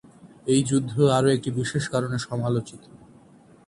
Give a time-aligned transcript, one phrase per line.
[0.47, 2.81] এই যুদ্ধ আরো একটি বিশেষ কারণে সমালোচিত।